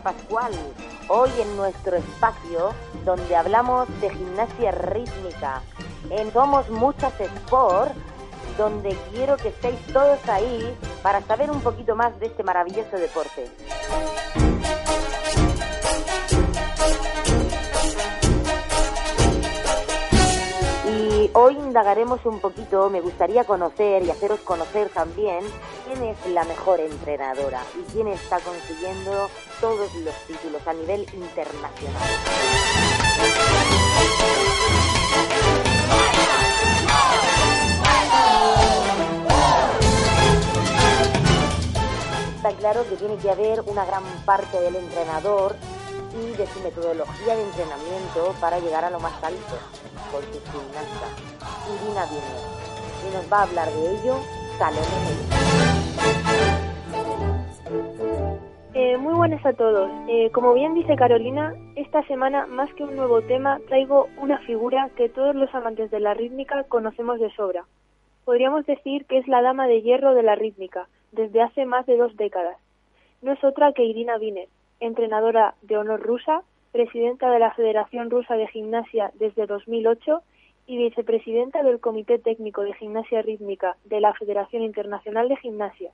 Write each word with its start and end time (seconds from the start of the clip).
Pascual. 0.00 0.52
Hoy 1.08 1.30
en 1.40 1.56
nuestro 1.56 1.96
espacio 1.96 2.70
donde 3.04 3.36
hablamos 3.36 3.88
de 4.00 4.10
gimnasia 4.10 4.72
rítmica. 4.72 5.62
En 6.10 6.32
Somos 6.32 6.68
Muchas 6.70 7.18
Sport, 7.20 7.92
donde 8.58 8.96
quiero 9.12 9.36
que 9.36 9.48
estéis 9.48 9.80
todos 9.92 10.18
ahí 10.28 10.76
para 11.02 11.20
saber 11.22 11.50
un 11.50 11.60
poquito 11.60 11.96
más 11.96 12.18
de 12.20 12.26
este 12.26 12.42
maravilloso 12.42 12.96
deporte. 12.96 13.50
Hoy 21.32 21.54
indagaremos 21.54 22.24
un 22.26 22.40
poquito, 22.40 22.90
me 22.90 23.00
gustaría 23.00 23.44
conocer 23.44 24.02
y 24.02 24.10
haceros 24.10 24.40
conocer 24.40 24.90
también 24.90 25.40
quién 25.84 26.02
es 26.04 26.26
la 26.26 26.44
mejor 26.44 26.80
entrenadora 26.80 27.62
y 27.74 27.92
quién 27.92 28.08
está 28.08 28.38
consiguiendo 28.40 29.28
todos 29.60 29.94
los 29.94 30.14
títulos 30.26 30.66
a 30.66 30.72
nivel 30.72 31.06
internacional. 31.14 32.02
Está 42.36 42.52
claro 42.58 42.88
que 42.88 42.96
tiene 42.96 43.16
que 43.16 43.30
haber 43.30 43.62
una 43.66 43.84
gran 43.84 44.04
parte 44.24 44.60
del 44.60 44.76
entrenador 44.76 45.56
y 46.22 46.36
de 46.36 46.46
su 46.46 46.60
metodología 46.60 47.36
de 47.36 47.42
entrenamiento 47.42 48.34
para 48.40 48.58
llegar 48.58 48.84
a 48.84 48.90
lo 48.90 49.00
más 49.00 49.14
alto 49.22 49.56
con 50.10 50.22
su 50.22 50.40
gimnasta, 50.50 51.08
Irina 51.66 52.04
Biener. 52.06 52.42
Y 53.08 53.14
nos 53.14 53.32
va 53.32 53.38
a 53.38 53.42
hablar 53.42 53.68
de 53.70 53.90
ello 53.92 54.18
Salomé 54.58 55.36
eh, 58.74 58.98
muy 58.98 59.14
buenas 59.14 59.44
a 59.46 59.54
todos. 59.54 59.90
Eh, 60.06 60.30
como 60.32 60.52
bien 60.52 60.74
dice 60.74 60.96
Carolina, 60.96 61.54
esta 61.76 62.02
semana, 62.06 62.46
más 62.46 62.72
que 62.74 62.84
un 62.84 62.94
nuevo 62.94 63.22
tema, 63.22 63.58
traigo 63.68 64.08
una 64.18 64.38
figura 64.40 64.90
que 64.96 65.08
todos 65.08 65.34
los 65.34 65.54
amantes 65.54 65.90
de 65.90 65.98
la 65.98 66.12
rítmica 66.12 66.64
conocemos 66.64 67.18
de 67.18 67.30
sobra. 67.34 67.64
Podríamos 68.26 68.66
decir 68.66 69.06
que 69.06 69.16
es 69.16 69.28
la 69.28 69.40
dama 69.40 69.66
de 69.66 69.80
hierro 69.80 70.14
de 70.14 70.22
la 70.22 70.34
rítmica, 70.34 70.88
desde 71.12 71.40
hace 71.40 71.64
más 71.64 71.86
de 71.86 71.96
dos 71.96 72.14
décadas. 72.16 72.58
No 73.22 73.32
es 73.32 73.42
otra 73.42 73.72
que 73.72 73.84
Irina 73.84 74.18
Biner, 74.18 74.48
entrenadora 74.80 75.54
de 75.62 75.78
honor 75.78 76.02
rusa, 76.02 76.42
presidenta 76.76 77.30
de 77.30 77.38
la 77.38 77.54
Federación 77.54 78.10
Rusa 78.10 78.34
de 78.34 78.48
Gimnasia 78.48 79.10
desde 79.14 79.46
2008 79.46 80.20
y 80.66 80.76
vicepresidenta 80.76 81.62
del 81.62 81.80
Comité 81.80 82.18
Técnico 82.18 82.60
de 82.64 82.74
Gimnasia 82.74 83.22
Rítmica 83.22 83.78
de 83.86 83.98
la 83.98 84.12
Federación 84.12 84.62
Internacional 84.62 85.26
de 85.30 85.38
Gimnasia. 85.38 85.90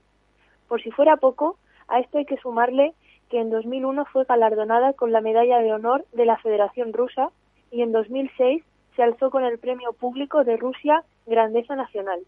Por 0.67 0.83
si 0.83 0.91
fuera 0.91 1.17
poco, 1.19 1.57
a 1.87 2.01
esto 2.01 2.19
hay 2.19 2.25
que 2.25 2.37
sumarle 2.39 2.95
que 3.31 3.39
en 3.39 3.51
2001 3.51 4.07
fue 4.07 4.25
galardonada 4.25 4.93
con 4.95 5.13
la 5.13 5.21
Medalla 5.21 5.61
de 5.61 5.73
Honor 5.73 6.05
de 6.13 6.27
la 6.27 6.37
Federación 6.39 6.93
Rusa 6.93 7.31
y 7.71 7.83
en 7.83 7.93
2006 7.93 8.65
se 8.97 9.03
alzó 9.05 9.31
con 9.31 9.45
el 9.45 9.61
Premio 9.61 9.93
Público 9.93 10.43
de 10.43 10.57
Rusia 10.57 11.05
Grandeza 11.27 11.77
Nacional. 11.77 12.19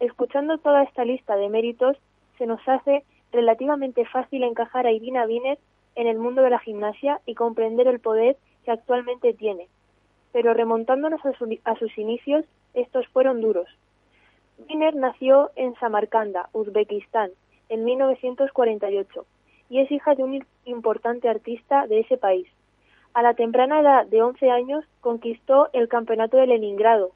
Escuchando 0.00 0.58
toda 0.58 0.82
esta 0.82 1.04
lista 1.04 1.36
de 1.36 1.48
méritos, 1.48 1.96
se 2.38 2.46
nos 2.46 2.60
hace 2.68 3.04
relativamente 3.30 4.04
fácil 4.04 4.42
encajar 4.42 4.88
a 4.88 4.90
Irina 4.90 5.26
Biner 5.26 5.58
en 5.98 6.06
el 6.06 6.16
mundo 6.16 6.42
de 6.42 6.50
la 6.50 6.60
gimnasia 6.60 7.20
y 7.26 7.34
comprender 7.34 7.88
el 7.88 7.98
poder 7.98 8.36
que 8.64 8.70
actualmente 8.70 9.34
tiene. 9.34 9.66
Pero 10.32 10.54
remontándonos 10.54 11.20
a, 11.26 11.74
sus 11.74 11.98
inicios, 11.98 12.44
estos 12.72 13.08
fueron 13.08 13.40
duros. 13.40 13.68
Biner 14.68 14.94
nació 14.94 15.50
en 15.56 15.74
Samarcanda, 15.74 16.50
Uzbekistán, 16.52 17.32
en 17.68 17.84
1948 17.84 19.26
y 19.70 19.80
es 19.80 19.90
hija 19.90 20.14
de 20.14 20.22
un 20.22 20.46
importante 20.66 21.28
artista 21.28 21.88
de 21.88 22.00
ese 22.00 22.16
país. 22.16 22.46
A 23.12 23.22
la 23.22 23.34
temprana 23.34 23.80
edad 23.80 24.06
de 24.06 24.22
11 24.22 24.52
años 24.52 24.84
conquistó 25.00 25.68
el 25.72 25.88
campeonato 25.88 26.36
de 26.36 26.46
Leningrado 26.46 27.10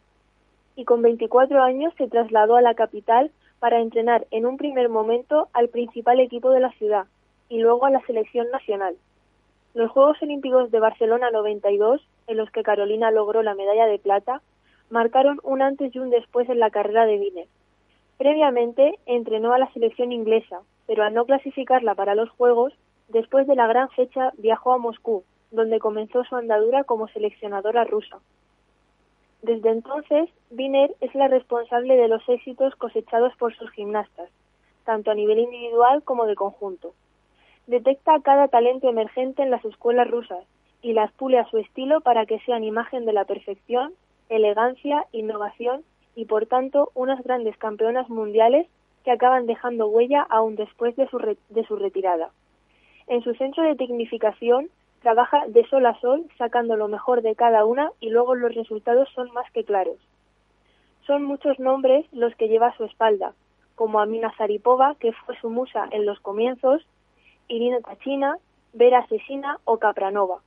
y 0.75 0.85
con 0.85 1.03
24 1.03 1.63
años 1.63 1.95
se 1.99 2.09
trasladó 2.09 2.57
a 2.57 2.63
la 2.63 2.75
capital 2.75 3.31
para 3.61 3.81
entrenar 3.81 4.27
en 4.33 4.45
un 4.45 4.57
primer 4.57 4.89
momento 4.89 5.49
al 5.53 5.69
principal 5.69 6.19
equipo 6.19 6.51
de 6.51 6.59
la 6.59 6.73
ciudad, 6.73 7.07
y 7.49 7.61
luego 7.61 7.87
a 7.87 7.91
la 7.91 8.05
selección 8.07 8.51
nacional. 8.51 8.97
Los 9.75 9.91
Juegos 9.91 10.21
Olímpicos 10.23 10.71
de 10.71 10.81
Barcelona 10.81 11.31
92, 11.31 12.07
en 12.27 12.37
los 12.37 12.51
que 12.51 12.63
Carolina 12.63 13.11
logró 13.11 13.43
la 13.43 13.55
medalla 13.55 13.87
de 13.87 13.99
plata, 13.99 14.43
marcaron 14.91 15.41
un 15.43 15.63
antes 15.63 15.95
y 15.95 15.99
un 15.99 16.11
después 16.11 16.49
en 16.49 16.59
la 16.59 16.71
carrera 16.71 17.07
de 17.07 17.19
Wiener. 17.19 17.47
Previamente 18.19 18.99
entrenó 19.07 19.55
a 19.55 19.59
la 19.59 19.73
selección 19.73 20.13
inglesa, 20.13 20.61
pero 20.87 21.05
al 21.05 21.15
no 21.15 21.25
clasificarla 21.25 21.95
para 21.95 22.15
los 22.15 22.29
Juegos, 22.31 22.75
después 23.09 23.47
de 23.47 23.57
la 23.57 23.67
gran 23.67 23.89
fecha 23.91 24.33
viajó 24.37 24.73
a 24.73 24.79
Moscú, 24.79 25.25
donde 25.51 25.79
comenzó 25.79 26.25
su 26.25 26.37
andadura 26.37 26.85
como 26.85 27.09
seleccionadora 27.09 27.85
rusa. 27.85 28.19
Desde 29.43 29.71
entonces, 29.71 30.31
Wiener 30.51 30.95
es 31.01 31.15
la 31.15 31.29
responsable 31.29 31.97
de 31.97 32.09
los 32.09 32.27
éxitos 32.29 32.77
cosechados 32.77 33.35
por 33.37 33.55
sus 33.55 33.71
gimnastas, 33.73 34.31
tanto 34.85 35.11
a 35.11 35.15
nivel 35.15 35.39
individual 35.41 36.03
como 36.05 36.27
de 36.27 36.35
conjunto. 36.35 36.95
Detecta 37.67 38.21
cada 38.23 38.49
talento 38.49 38.89
emergente 38.89 39.43
en 39.43 39.51
las 39.51 39.65
escuelas 39.65 40.11
rusas 40.11 40.45
y 40.83 40.95
las 40.95 41.13
pule 41.13 41.39
a 41.39 41.47
su 41.47 41.59
estilo 41.59 42.01
para 42.01 42.27
que 42.27 42.41
sean 42.41 42.65
imagen 42.65 43.07
de 43.07 43.13
la 43.13 43.25
perfección, 43.25 43.93
elegancia, 44.29 45.07
innovación 45.13 45.85
y 46.17 46.25
por 46.25 46.47
tanto 46.47 46.91
unas 46.95 47.23
grandes 47.23 47.57
campeonas 47.57 48.09
mundiales 48.09 48.67
que 49.05 49.13
acaban 49.13 49.47
dejando 49.47 49.87
huella 49.87 50.27
aún 50.29 50.57
después 50.57 50.97
de 50.97 51.09
su, 51.09 51.19
de 51.19 51.65
su 51.65 51.77
retirada. 51.77 52.31
En 53.07 53.23
su 53.23 53.35
centro 53.35 53.63
de 53.63 53.77
tecnificación 53.77 54.69
trabaja 55.01 55.47
de 55.47 55.65
sol 55.69 55.87
a 55.87 55.99
sol 56.01 56.25
sacando 56.39 56.77
lo 56.77 56.89
mejor 56.89 57.23
de 57.23 57.35
cada 57.35 57.65
una 57.65 57.91
y 58.01 58.11
luego 58.11 58.35
los 58.35 58.55
resultados 58.55 59.09
son 59.15 59.33
más 59.33 59.51
que 59.53 59.65
claros. 59.65 59.97
Son 61.07 61.25
muchos 61.25 61.59
nombres 61.59 62.07
los 62.13 62.35
que 62.37 62.49
lleva 62.49 62.69
a 62.69 62.77
su 62.77 62.85
espalda, 62.85 63.35
como 63.75 64.01
Amina 64.01 64.33
Zaripova, 64.37 64.95
que 65.01 65.13
fue 65.13 65.37
su 65.41 65.51
musa 65.51 65.89
en 65.91 66.07
los 66.07 66.21
comienzos, 66.21 66.87
Irina 67.49 67.81
Tachina, 67.81 68.37
Vera 68.73 69.01
Asesina 69.01 69.59
o 69.65 69.79
Capranova, 69.79 70.41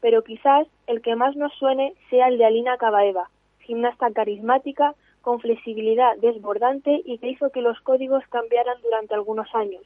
pero 0.00 0.22
quizás 0.24 0.66
el 0.86 1.02
que 1.02 1.16
más 1.16 1.36
nos 1.36 1.52
suene 1.54 1.94
sea 2.08 2.28
el 2.28 2.38
de 2.38 2.44
Alina 2.44 2.76
Kabaeva, 2.76 3.30
gimnasta 3.60 4.10
carismática, 4.12 4.94
con 5.22 5.40
flexibilidad 5.40 6.16
desbordante 6.16 7.02
y 7.04 7.18
que 7.18 7.28
hizo 7.28 7.50
que 7.50 7.60
los 7.60 7.78
códigos 7.80 8.24
cambiaran 8.28 8.80
durante 8.82 9.14
algunos 9.14 9.54
años. 9.54 9.82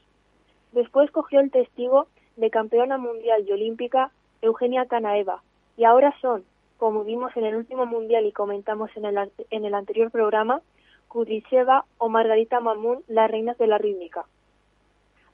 Después 0.72 1.10
cogió 1.10 1.40
el 1.40 1.50
testigo 1.50 2.06
de 2.36 2.50
campeona 2.50 2.98
mundial 2.98 3.44
y 3.46 3.52
olímpica 3.52 4.10
Eugenia 4.42 4.86
Kanaeva, 4.86 5.42
y 5.76 5.84
ahora 5.84 6.14
son, 6.20 6.44
como 6.78 7.04
vimos 7.04 7.36
en 7.36 7.46
el 7.46 7.56
último 7.56 7.86
mundial 7.86 8.26
y 8.26 8.32
comentamos 8.32 8.90
en 8.96 9.06
el, 9.06 9.30
en 9.50 9.64
el 9.64 9.74
anterior 9.74 10.10
programa, 10.10 10.60
Kudrysheva 11.08 11.84
o 11.98 12.08
Margarita 12.08 12.60
Mamun, 12.60 13.02
las 13.08 13.30
reinas 13.30 13.56
de 13.58 13.66
la 13.66 13.78
rítmica. 13.78 14.24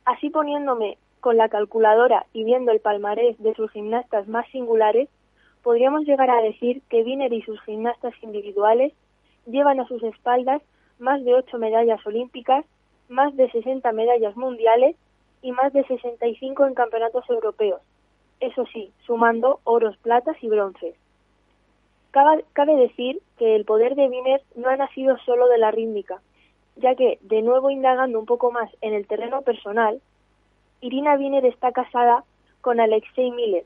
Así 0.04 0.30
poniéndome 0.30 0.98
con 1.20 1.36
la 1.36 1.48
calculadora 1.48 2.26
y 2.32 2.44
viendo 2.44 2.72
el 2.72 2.80
palmarés 2.80 3.38
de 3.38 3.54
sus 3.54 3.70
gimnastas 3.70 4.26
más 4.28 4.48
singulares, 4.48 5.08
podríamos 5.62 6.04
llegar 6.04 6.30
a 6.30 6.42
decir 6.42 6.82
que 6.88 7.02
Wiener 7.02 7.32
y 7.32 7.42
sus 7.42 7.60
gimnastas 7.62 8.14
individuales 8.22 8.92
llevan 9.46 9.80
a 9.80 9.86
sus 9.86 10.02
espaldas 10.02 10.62
más 10.98 11.24
de 11.24 11.34
ocho 11.34 11.58
medallas 11.58 12.04
olímpicas, 12.06 12.64
más 13.08 13.36
de 13.36 13.50
60 13.50 13.90
medallas 13.92 14.36
mundiales 14.36 14.96
y 15.42 15.52
más 15.52 15.72
de 15.72 15.84
65 15.84 16.66
en 16.66 16.74
campeonatos 16.74 17.28
europeos, 17.28 17.80
eso 18.40 18.64
sí, 18.72 18.92
sumando 19.06 19.60
oros, 19.64 19.96
platas 19.98 20.36
y 20.42 20.48
bronces. 20.48 20.94
Cabe, 22.10 22.74
decir 22.76 23.20
que 23.38 23.54
el 23.54 23.64
poder 23.64 23.94
de 23.94 24.08
Wiener 24.08 24.42
no 24.56 24.68
ha 24.68 24.76
nacido 24.76 25.16
solo 25.18 25.48
de 25.48 25.58
la 25.58 25.70
rítmica, 25.70 26.20
ya 26.76 26.94
que, 26.94 27.18
de 27.22 27.42
nuevo 27.42 27.70
indagando 27.70 28.18
un 28.18 28.26
poco 28.26 28.50
más 28.50 28.70
en 28.80 28.94
el 28.94 29.06
terreno 29.06 29.42
personal, 29.42 30.00
Irina 30.82 31.14
Wiener 31.16 31.44
está 31.44 31.72
casada 31.72 32.24
con 32.62 32.80
Alexei 32.80 33.30
Miller, 33.30 33.64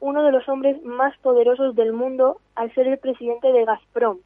uno 0.00 0.22
de 0.22 0.32
los 0.32 0.46
hombres 0.50 0.82
más 0.82 1.16
poderosos 1.18 1.74
del 1.74 1.94
mundo 1.94 2.40
al 2.54 2.74
ser 2.74 2.88
el 2.88 2.98
presidente 2.98 3.52
de 3.52 3.64
Gazprom, 3.64 4.18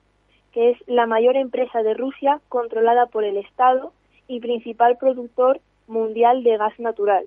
que 0.50 0.70
es 0.70 0.88
la 0.88 1.06
mayor 1.06 1.37
empresa 1.37 1.84
de 1.84 1.94
Rusia 1.94 2.40
controlada 2.49 3.06
por 3.06 3.23
el 3.23 3.37
Estado 3.37 3.93
y 4.26 4.40
principal 4.40 4.96
productor 4.99 5.61
mundial 5.87 6.43
de 6.43 6.56
gas 6.56 6.76
natural. 6.81 7.26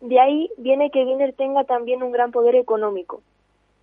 De 0.00 0.18
ahí 0.18 0.50
viene 0.56 0.90
que 0.90 1.04
Wiener 1.04 1.32
tenga 1.34 1.62
también 1.62 2.02
un 2.02 2.10
gran 2.10 2.32
poder 2.32 2.56
económico. 2.56 3.22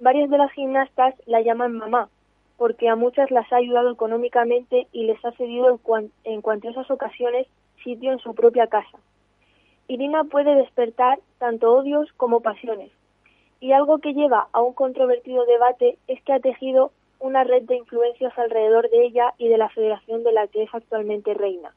Varias 0.01 0.29
de 0.29 0.37
las 0.37 0.51
gimnastas 0.51 1.15
la 1.27 1.39
llaman 1.39 1.77
mamá, 1.77 2.09
porque 2.57 2.89
a 2.89 2.97
muchas 2.97 3.31
las 3.31 3.51
ha 3.53 3.57
ayudado 3.57 3.89
económicamente 3.89 4.87
y 4.91 5.05
les 5.05 5.23
ha 5.23 5.31
cedido 5.31 5.79
en 6.25 6.41
cuantiosas 6.41 6.91
ocasiones 6.91 7.47
sitio 7.85 8.11
en 8.11 8.19
su 8.19 8.35
propia 8.35 8.67
casa. 8.67 8.97
Irina 9.87 10.23
puede 10.23 10.55
despertar 10.55 11.19
tanto 11.37 11.71
odios 11.71 12.11
como 12.13 12.39
pasiones. 12.41 12.91
Y 13.59 13.71
algo 13.71 13.99
que 13.99 14.13
lleva 14.13 14.47
a 14.51 14.61
un 14.61 14.73
controvertido 14.73 15.45
debate 15.45 15.97
es 16.07 16.21
que 16.23 16.33
ha 16.33 16.39
tejido 16.39 16.91
una 17.19 17.43
red 17.43 17.63
de 17.63 17.77
influencias 17.77 18.37
alrededor 18.37 18.89
de 18.89 19.05
ella 19.05 19.33
y 19.37 19.47
de 19.47 19.57
la 19.57 19.69
federación 19.69 20.23
de 20.23 20.31
la 20.31 20.47
que 20.47 20.63
es 20.63 20.73
actualmente 20.73 21.33
reina. 21.33 21.73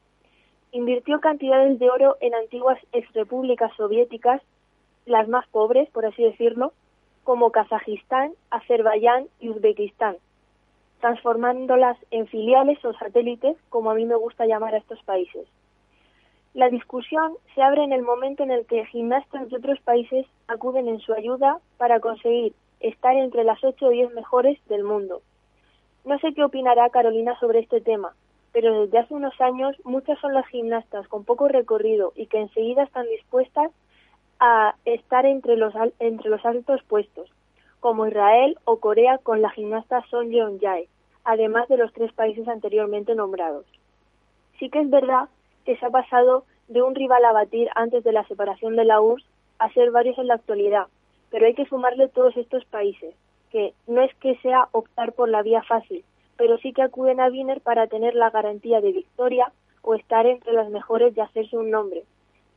Invirtió 0.71 1.19
cantidades 1.19 1.79
de 1.79 1.89
oro 1.89 2.17
en 2.19 2.33
antiguas 2.33 2.79
exrepúblicas 2.91 3.71
soviéticas, 3.77 4.41
las 5.05 5.27
más 5.27 5.47
pobres, 5.47 5.89
por 5.89 6.05
así 6.05 6.23
decirlo, 6.23 6.73
como 7.23 7.51
Kazajistán, 7.51 8.33
Azerbaiyán 8.49 9.27
y 9.39 9.49
Uzbekistán, 9.49 10.17
transformándolas 10.99 11.97
en 12.11 12.27
filiales 12.27 12.83
o 12.83 12.93
satélites, 12.93 13.55
como 13.69 13.91
a 13.91 13.95
mí 13.95 14.05
me 14.05 14.15
gusta 14.15 14.45
llamar 14.45 14.73
a 14.73 14.79
estos 14.79 15.01
países. 15.03 15.47
La 16.53 16.69
discusión 16.69 17.33
se 17.53 17.61
abre 17.61 17.83
en 17.83 17.93
el 17.93 18.01
momento 18.01 18.43
en 18.43 18.51
el 18.51 18.65
que 18.65 18.85
gimnastas 18.87 19.49
de 19.49 19.57
otros 19.57 19.79
países 19.81 20.25
acuden 20.47 20.87
en 20.87 20.99
su 20.99 21.13
ayuda 21.13 21.59
para 21.77 21.99
conseguir 21.99 22.53
estar 22.79 23.15
entre 23.15 23.43
las 23.43 23.63
ocho 23.63 23.87
o 23.87 23.89
diez 23.89 24.11
mejores 24.13 24.57
del 24.67 24.83
mundo. 24.83 25.21
No 26.05 26.17
sé 26.19 26.33
qué 26.33 26.43
opinará 26.43 26.89
Carolina 26.89 27.37
sobre 27.39 27.59
este 27.59 27.81
tema, 27.81 28.15
pero 28.51 28.81
desde 28.81 28.97
hace 28.97 29.13
unos 29.13 29.39
años 29.39 29.75
muchas 29.83 30.17
son 30.19 30.33
las 30.33 30.47
gimnastas 30.47 31.07
con 31.07 31.23
poco 31.23 31.47
recorrido 31.47 32.13
y 32.15 32.25
que 32.25 32.39
enseguida 32.39 32.83
están 32.83 33.05
dispuestas 33.07 33.71
a 34.39 34.75
estar 34.85 35.25
entre 35.25 35.55
los, 35.55 35.73
entre 35.99 36.29
los 36.29 36.43
altos 36.45 36.81
puestos, 36.83 37.29
como 37.79 38.07
Israel 38.07 38.57
o 38.65 38.77
Corea 38.77 39.19
con 39.19 39.41
la 39.41 39.51
gimnasta 39.51 40.03
Son 40.09 40.29
Yeon-jae, 40.29 40.87
además 41.25 41.67
de 41.67 41.77
los 41.77 41.93
tres 41.93 42.11
países 42.13 42.47
anteriormente 42.47 43.13
nombrados. 43.13 43.65
Sí 44.57 44.69
que 44.69 44.79
es 44.79 44.89
verdad 44.89 45.29
que 45.65 45.77
se 45.77 45.85
ha 45.85 45.89
pasado 45.89 46.43
de 46.67 46.81
un 46.81 46.95
rival 46.95 47.25
a 47.25 47.33
batir 47.33 47.69
antes 47.75 48.03
de 48.03 48.11
la 48.11 48.25
separación 48.27 48.75
de 48.75 48.85
la 48.85 49.01
URSS 49.01 49.25
a 49.59 49.71
ser 49.73 49.91
varios 49.91 50.17
en 50.17 50.27
la 50.27 50.35
actualidad, 50.35 50.87
pero 51.29 51.45
hay 51.45 51.53
que 51.53 51.65
sumarle 51.65 52.07
todos 52.07 52.35
estos 52.37 52.65
países, 52.65 53.13
que 53.51 53.73
no 53.87 54.01
es 54.01 54.13
que 54.15 54.35
sea 54.37 54.69
optar 54.71 55.13
por 55.13 55.29
la 55.29 55.41
vía 55.41 55.61
fácil, 55.63 56.03
pero 56.37 56.57
sí 56.59 56.73
que 56.73 56.81
acuden 56.81 57.19
a 57.19 57.27
Wiener 57.27 57.61
para 57.61 57.87
tener 57.87 58.15
la 58.15 58.29
garantía 58.29 58.81
de 58.81 58.91
victoria 58.91 59.51
o 59.81 59.95
estar 59.95 60.25
entre 60.25 60.53
las 60.53 60.69
mejores 60.69 61.15
y 61.15 61.19
hacerse 61.19 61.57
un 61.57 61.71
nombre. 61.71 62.03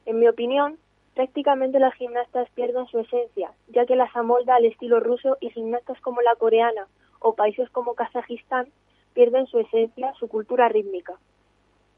En 0.06 0.18
mi 0.18 0.28
opinión, 0.28 0.78
prácticamente 1.14 1.78
las 1.78 1.94
gimnastas 1.94 2.48
pierden 2.50 2.86
su 2.86 2.98
esencia, 2.98 3.52
ya 3.68 3.86
que 3.86 3.96
las 3.96 4.14
amolda 4.14 4.56
al 4.56 4.64
estilo 4.64 5.00
ruso 5.00 5.36
y 5.40 5.50
gimnastas 5.50 6.00
como 6.00 6.20
la 6.22 6.34
coreana 6.36 6.86
o 7.20 7.34
países 7.34 7.68
como 7.70 7.94
Kazajistán 7.94 8.68
pierden 9.14 9.46
su 9.46 9.58
esencia, 9.58 10.12
su 10.14 10.28
cultura 10.28 10.68
rítmica. 10.68 11.14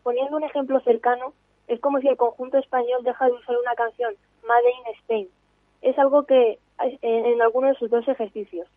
Poniendo 0.05 0.37
un 0.37 0.45
ejemplo 0.45 0.79
cercano, 0.81 1.33
es 1.67 1.81
como 1.81 1.99
si 1.99 2.09
el 2.09 2.17
conjunto 2.17 2.59
español 2.59 3.03
deja 3.03 3.27
de 3.27 3.33
usar 3.33 3.57
una 3.57 3.75
canción 3.75 4.15
Made 4.47 4.71
in 4.71 4.95
Spain. 5.01 5.29
Es 5.83 5.99
algo 5.99 6.25
que 6.25 6.59
en, 6.79 7.27
en 7.27 7.43
alguno 7.43 7.69
de 7.69 7.75
sus 7.75 7.91
dos 7.91 8.07
ejercicios 8.07 8.69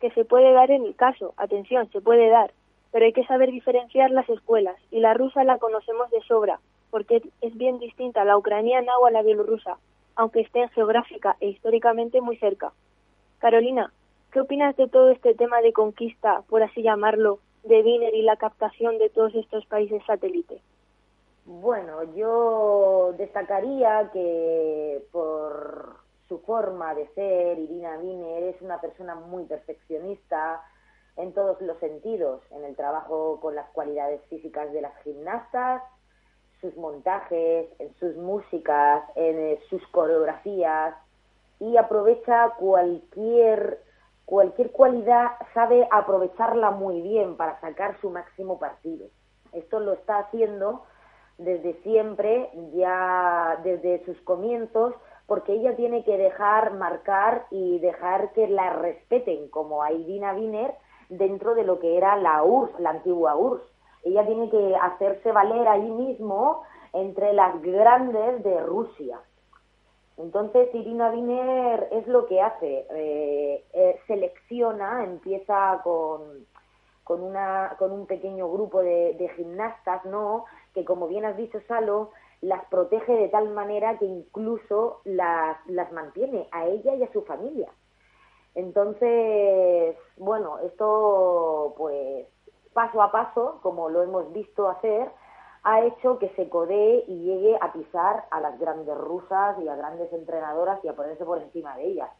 que 0.00 0.10
se 0.12 0.24
puede 0.24 0.52
dar 0.52 0.70
en 0.70 0.84
el 0.86 0.96
caso, 0.96 1.34
atención, 1.36 1.90
se 1.92 2.00
puede 2.00 2.30
dar, 2.30 2.52
pero 2.90 3.04
hay 3.04 3.12
que 3.12 3.26
saber 3.26 3.50
diferenciar 3.50 4.10
las 4.10 4.28
escuelas 4.30 4.76
y 4.90 5.00
la 5.00 5.12
rusa 5.12 5.44
la 5.44 5.58
conocemos 5.58 6.10
de 6.10 6.22
sobra, 6.22 6.60
porque 6.90 7.22
es 7.42 7.56
bien 7.58 7.78
distinta 7.78 8.24
la 8.24 8.38
ucraniana 8.38 8.96
o 8.98 9.06
a 9.06 9.10
la 9.10 9.22
bielorrusa, 9.22 9.76
aunque 10.16 10.40
estén 10.40 10.70
geográfica 10.70 11.36
e 11.40 11.48
históricamente 11.48 12.22
muy 12.22 12.38
cerca. 12.38 12.72
Carolina, 13.38 13.92
¿qué 14.32 14.40
opinas 14.40 14.74
de 14.76 14.88
todo 14.88 15.10
este 15.10 15.34
tema 15.34 15.60
de 15.60 15.74
conquista, 15.74 16.42
por 16.48 16.62
así 16.62 16.82
llamarlo, 16.82 17.40
de 17.64 17.82
Wiener 17.82 18.14
y 18.14 18.22
la 18.22 18.36
captación 18.36 18.98
de 18.98 19.10
todos 19.10 19.34
estos 19.34 19.66
países 19.66 20.02
satélites? 20.06 20.60
Bueno, 21.44 22.04
yo 22.14 23.14
destacaría 23.16 24.10
que 24.12 25.02
por 25.10 25.96
su 26.28 26.38
forma 26.40 26.94
de 26.94 27.08
ser, 27.08 27.58
Irina 27.58 27.98
Wiener 27.98 28.44
es 28.44 28.62
una 28.62 28.80
persona 28.80 29.14
muy 29.14 29.44
perfeccionista 29.44 30.62
en 31.16 31.32
todos 31.32 31.60
los 31.60 31.78
sentidos, 31.78 32.40
en 32.52 32.64
el 32.64 32.76
trabajo 32.76 33.40
con 33.40 33.54
las 33.54 33.68
cualidades 33.70 34.20
físicas 34.28 34.72
de 34.72 34.80
las 34.80 34.96
gimnastas, 35.02 35.82
sus 36.60 36.76
montajes, 36.76 37.68
en 37.78 37.94
sus 37.98 38.14
músicas, 38.16 39.02
en 39.16 39.38
eh, 39.38 39.60
sus 39.68 39.86
coreografías 39.88 40.94
y 41.58 41.76
aprovecha 41.76 42.50
cualquier 42.58 43.80
cualquier 44.30 44.70
cualidad 44.70 45.32
sabe 45.54 45.88
aprovecharla 45.90 46.70
muy 46.70 47.02
bien 47.02 47.36
para 47.36 47.60
sacar 47.60 48.00
su 48.00 48.10
máximo 48.10 48.60
partido. 48.60 49.08
Esto 49.52 49.80
lo 49.80 49.92
está 49.94 50.20
haciendo 50.20 50.84
desde 51.36 51.74
siempre, 51.82 52.48
ya 52.72 53.58
desde 53.64 54.04
sus 54.04 54.20
comienzos, 54.20 54.94
porque 55.26 55.54
ella 55.54 55.74
tiene 55.74 56.04
que 56.04 56.16
dejar 56.16 56.74
marcar 56.74 57.46
y 57.50 57.80
dejar 57.80 58.32
que 58.32 58.46
la 58.46 58.72
respeten 58.74 59.48
como 59.48 59.82
a 59.82 59.90
Irina 59.90 60.32
Wiener 60.32 60.74
dentro 61.08 61.56
de 61.56 61.64
lo 61.64 61.80
que 61.80 61.96
era 61.96 62.16
la 62.16 62.44
URSS, 62.44 62.78
la 62.78 62.90
antigua 62.90 63.34
URSS. 63.34 63.64
Ella 64.04 64.24
tiene 64.26 64.48
que 64.48 64.76
hacerse 64.76 65.32
valer 65.32 65.66
ahí 65.66 65.90
mismo 65.90 66.62
entre 66.92 67.32
las 67.32 67.60
grandes 67.62 68.44
de 68.44 68.60
Rusia. 68.60 69.18
Entonces 70.22 70.68
Irina 70.74 71.10
Wiener 71.10 71.88
es 71.92 72.06
lo 72.06 72.26
que 72.26 72.40
hace, 72.40 72.86
eh, 72.90 73.64
eh, 73.72 74.00
selecciona, 74.06 75.04
empieza 75.04 75.80
con, 75.82 76.46
con, 77.04 77.22
una, 77.22 77.74
con 77.78 77.90
un 77.90 78.06
pequeño 78.06 78.50
grupo 78.50 78.82
de, 78.82 79.14
de 79.14 79.28
gimnastas, 79.30 80.04
¿no? 80.04 80.44
Que 80.74 80.84
como 80.84 81.08
bien 81.08 81.24
has 81.24 81.36
dicho, 81.36 81.58
Salo, 81.66 82.10
las 82.42 82.64
protege 82.66 83.12
de 83.12 83.28
tal 83.28 83.50
manera 83.50 83.98
que 83.98 84.04
incluso 84.04 85.00
las, 85.04 85.56
las 85.66 85.90
mantiene 85.92 86.48
a 86.52 86.66
ella 86.66 86.94
y 86.94 87.02
a 87.02 87.12
su 87.12 87.22
familia. 87.22 87.70
Entonces, 88.54 89.96
bueno, 90.16 90.58
esto 90.60 91.74
pues 91.78 92.26
paso 92.72 93.02
a 93.02 93.10
paso, 93.10 93.58
como 93.62 93.88
lo 93.88 94.02
hemos 94.02 94.32
visto 94.32 94.68
hacer, 94.68 95.10
ha 95.62 95.84
hecho 95.84 96.18
que 96.18 96.30
se 96.30 96.48
codee 96.48 97.04
y 97.06 97.24
llegue 97.24 97.58
a 97.60 97.72
pisar 97.72 98.24
a 98.30 98.40
las 98.40 98.58
grandes 98.58 98.96
rusas 98.96 99.58
y 99.62 99.68
a 99.68 99.76
grandes 99.76 100.12
entrenadoras 100.12 100.82
y 100.84 100.88
a 100.88 100.94
ponerse 100.94 101.24
por 101.24 101.38
encima 101.38 101.76
de 101.76 101.88
ellas. 101.88 102.10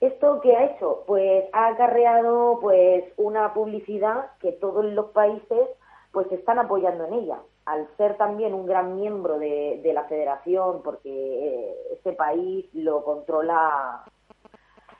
¿Esto 0.00 0.40
qué 0.40 0.56
ha 0.56 0.64
hecho? 0.64 1.04
Pues 1.06 1.44
ha 1.52 1.68
acarreado 1.68 2.58
pues 2.60 3.04
una 3.16 3.52
publicidad 3.52 4.30
que 4.40 4.52
todos 4.52 4.84
los 4.84 5.06
países 5.10 5.68
pues 6.12 6.30
están 6.32 6.58
apoyando 6.58 7.04
en 7.04 7.14
ella 7.14 7.40
al 7.68 7.86
ser 7.98 8.16
también 8.16 8.54
un 8.54 8.64
gran 8.64 8.96
miembro 8.96 9.38
de, 9.38 9.82
la 9.92 10.04
federación, 10.04 10.82
porque 10.82 11.10
eh, 11.10 11.76
este 11.92 12.14
país 12.14 12.66
lo 12.72 13.04
controla 13.04 14.04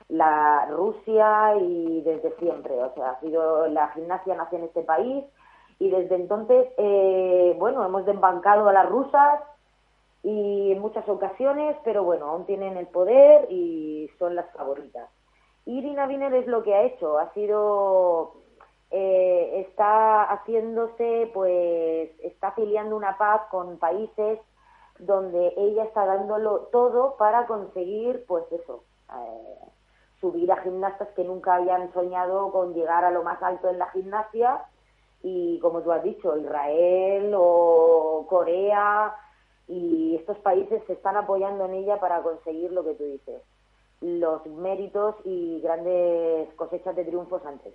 la 0.09 0.67
Rusia 0.71 1.56
y 1.56 2.03
desde 2.03 2.37
siempre, 2.37 2.75
o 2.75 2.93
sea, 2.93 3.11
ha 3.12 3.21
sido 3.21 3.69
la 3.69 3.89
gimnasia 3.89 4.35
nace 4.35 4.56
en 4.56 4.65
este 4.65 4.83
país 4.83 5.25
y 5.79 5.91
desde 5.91 6.17
entonces, 6.17 6.69
eh, 6.77 7.55
bueno, 7.59 7.85
hemos 7.85 8.05
desbancado 8.05 8.69
a 8.69 8.73
las 8.73 8.88
rusas 8.88 9.41
y 10.23 10.73
en 10.73 10.81
muchas 10.81 11.09
ocasiones, 11.09 11.76
pero 11.85 12.02
bueno, 12.02 12.26
aún 12.26 12.47
tienen 12.47 12.76
el 12.76 12.88
poder 12.88 13.47
y 13.50 14.11
son 14.19 14.35
las 14.35 14.50
favoritas. 14.52 15.09
Irina 15.67 16.07
Wiener 16.07 16.35
es 16.35 16.47
lo 16.47 16.62
que 16.62 16.75
ha 16.75 16.83
hecho, 16.83 17.19
ha 17.19 17.33
sido 17.35 18.35
eh, 18.91 19.67
está 19.69 20.25
haciéndose, 20.25 21.31
pues, 21.33 22.11
está 22.21 22.49
afiliando 22.49 22.97
una 22.97 23.19
paz 23.19 23.43
con 23.50 23.79
países 23.79 24.41
donde 24.99 25.52
ella 25.57 25.85
está 25.85 26.07
dándolo 26.07 26.69
todo 26.73 27.17
para 27.17 27.47
conseguir, 27.47 28.25
pues 28.26 28.50
eso, 28.50 28.83
eh, 29.14 29.59
subir 30.21 30.50
a 30.50 30.57
gimnastas 30.62 31.09
que 31.14 31.23
nunca 31.23 31.57
habían 31.57 31.93
soñado 31.93 32.50
con 32.50 32.75
llegar 32.75 33.05
a 33.05 33.11
lo 33.11 33.23
más 33.23 33.41
alto 33.43 33.69
en 33.69 33.79
la 33.79 33.91
gimnasia 33.91 34.64
y 35.23 35.59
como 35.61 35.83
tú 35.83 35.93
has 35.93 36.03
dicho, 36.03 36.37
Israel 36.37 37.33
o 37.37 38.27
Corea 38.29 39.15
y 39.67 40.17
estos 40.17 40.39
países 40.39 40.83
se 40.87 40.95
están 40.95 41.17
apoyando 41.17 41.67
en 41.67 41.75
ella 41.75 42.01
para 42.01 42.23
conseguir 42.23 42.73
lo 42.73 42.85
que 42.85 42.95
tú 42.95 43.05
dices, 43.05 43.43
los 44.01 44.47
méritos 44.47 45.17
y 45.25 45.61
grandes 45.61 46.53
cosechas 46.55 46.97
de 46.97 47.05
triunfos 47.05 47.45
antes. 47.45 47.75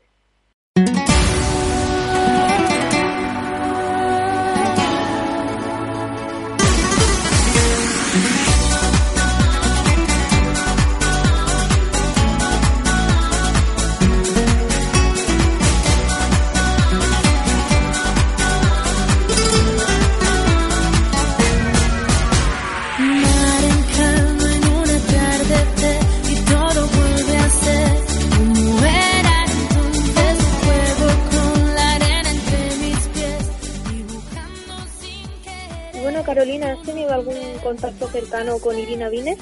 Con 38.61 38.77
Irina 38.77 39.07
Vine? 39.07 39.37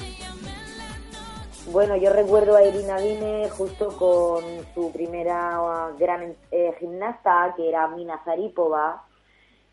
Bueno, 1.72 1.96
yo 1.96 2.14
recuerdo 2.14 2.56
a 2.56 2.64
Irina 2.64 2.98
Vine 2.98 3.50
justo 3.50 3.88
con 3.98 4.44
su 4.76 4.92
primera 4.92 5.92
gran 5.98 6.36
eh, 6.52 6.76
gimnasta, 6.80 7.54
que 7.58 7.68
era 7.68 7.88
Mina 7.88 8.22
Zaripova, 8.24 9.04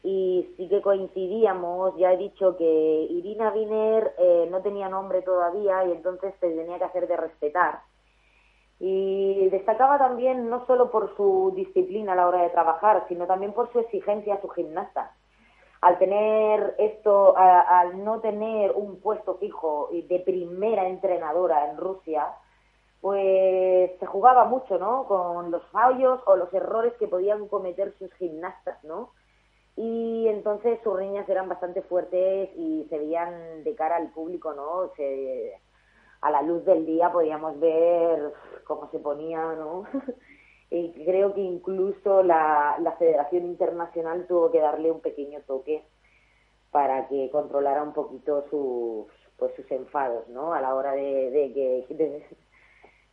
y 0.03 0.49
sí 0.57 0.69
que 0.69 0.81
coincidíamos, 0.81 1.95
ya 1.99 2.15
he 2.15 2.17
dicho 2.17 2.57
que 2.57 3.07
Irina 3.11 3.53
Wiener 3.53 4.15
eh, 4.19 4.49
no 4.51 4.63
tenía 4.63 4.89
nombre 4.89 5.21
todavía 5.21 5.85
y 5.85 5.93
entonces 5.93 6.33
se 6.41 6.49
tenía 6.49 6.79
que 6.79 6.85
hacer 6.85 7.07
de 7.07 7.17
respetar. 7.19 7.81
Y 8.81 9.47
destacaba 9.51 9.99
también 9.99 10.49
no 10.49 10.65
solo 10.67 10.91
por 10.91 11.15
su 11.17 11.53
disciplina 11.55 12.15
a 12.15 12.17
la 12.17 12.29
hora 12.29 12.43
de 12.43 12.51
trabajar, 12.51 13.05
sino 13.09 13.27
también 13.27 13.53
por 13.53 13.71
su 13.73 13.81
exigencia 13.81 14.35
a 14.37 14.41
su 14.41 14.49
gimnasta. 14.49 15.13
Al 15.81 15.99
tener 15.99 16.75
esto, 16.79 17.37
al 17.37 18.05
no 18.05 18.21
tener 18.21 18.73
un 18.73 19.01
puesto 19.01 19.37
fijo 19.37 19.89
de 19.93 20.19
primera 20.21 20.89
entrenadora 20.89 21.71
en 21.71 21.77
Rusia, 21.77 22.27
pues 23.01 23.93
se 24.01 24.07
jugaba 24.07 24.45
mucho, 24.45 24.79
¿no? 24.79 25.05
Con 25.07 25.51
los 25.51 25.63
fallos 25.69 26.21
o 26.27 26.37
los 26.37 26.53
errores 26.53 26.95
que 26.99 27.07
podían 27.07 27.47
cometer 27.47 27.95
sus 27.99 28.13
gimnastas, 28.15 28.83
¿no? 28.83 29.13
Y 29.77 30.27
entonces 30.27 30.81
sus 30.83 30.97
riñas 30.97 31.29
eran 31.29 31.49
bastante 31.49 31.83
fuertes 31.83 32.51
y 32.57 32.85
se 32.91 32.99
veían 32.99 33.63
de 33.63 33.77
cara 33.77 33.97
al 33.97 34.11
público, 34.11 34.53
¿no? 34.53 34.91
Se, 34.97 35.61
a 36.21 36.31
la 36.33 36.43
luz 36.43 36.65
del 36.65 36.85
día 36.85 37.13
podíamos 37.13 37.59
ver 37.61 38.33
cómo 38.67 38.91
se 38.91 38.99
ponía, 38.99 39.53
¿no? 39.53 39.85
y 40.71 40.93
creo 41.05 41.35
que 41.35 41.41
incluso 41.41 42.23
la, 42.23 42.77
la 42.81 42.93
Federación 42.93 43.47
Internacional 43.47 44.27
tuvo 44.27 44.51
que 44.51 44.61
darle 44.61 44.91
un 44.91 45.01
pequeño 45.01 45.41
toque 45.47 45.83
para 46.71 47.09
que 47.09 47.31
controlara 47.31 47.83
un 47.83 47.93
poquito 47.93 48.45
sus 48.51 49.07
pues 49.39 49.55
sus 49.55 49.71
enfados, 49.71 50.29
¿no? 50.29 50.53
A 50.53 50.61
la 50.61 50.75
hora 50.75 50.93
de, 50.93 51.31
de 51.31 51.53
que 51.53 52.25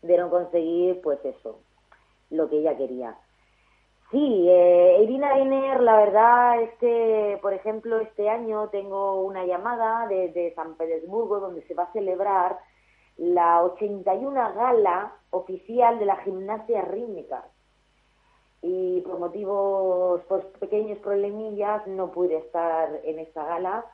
de 0.02 0.18
no 0.18 0.30
conseguir, 0.30 1.02
pues 1.02 1.24
eso, 1.24 1.60
lo 2.30 2.50
que 2.50 2.58
ella 2.58 2.78
quería. 2.78 3.18
Sí, 4.12 4.46
eh, 4.48 5.00
Irina 5.02 5.38
Einer, 5.38 5.82
la 5.82 5.98
verdad 5.98 6.62
es 6.62 6.74
que, 6.76 7.40
por 7.42 7.54
ejemplo, 7.54 8.00
este 8.00 8.30
año 8.30 8.70
tengo 8.70 9.22
una 9.22 9.46
llamada 9.46 10.08
de, 10.08 10.54
San 10.56 10.76
Petersburgo 10.76 11.40
donde 11.40 11.64
se 11.64 11.74
va 11.74 11.84
a 11.84 11.92
celebrar 11.92 12.60
la 13.18 13.64
81 13.64 14.34
gala 14.54 15.14
oficial 15.30 16.00
de 16.00 16.06
la 16.06 16.18
gimnasia 16.18 16.82
rítmica. 16.82 17.46
Y 18.62 19.02
por 19.02 19.20
motivos, 19.20 20.22
por 20.28 20.48
pequeños 20.54 20.98
problemillas, 21.00 21.86
no 21.88 22.12
pude 22.12 22.38
estar 22.38 22.90
en 23.04 23.20
esta 23.20 23.46
gala, 23.46 23.86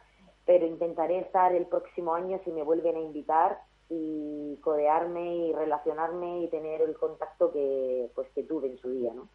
pero 0.45 0.65
intentaré 0.65 1.19
estar 1.19 1.53
el 1.53 1.65
próximo 1.65 2.13
año 2.13 2.39
si 2.45 2.51
me 2.51 2.63
vuelven 2.63 2.95
a 2.95 3.01
invitar 3.01 3.59
y 3.89 4.55
codearme 4.61 5.35
y 5.47 5.53
relacionarme 5.53 6.43
y 6.43 6.47
tener 6.47 6.81
el 6.81 6.95
contacto 6.95 7.51
que 7.51 8.09
pues 8.15 8.29
que 8.33 8.43
tuve 8.43 8.67
en 8.67 8.77
su 8.77 8.89
día, 8.89 9.11
¿no? 9.13 9.27